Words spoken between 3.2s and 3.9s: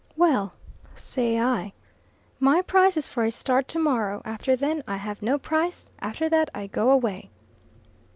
a start to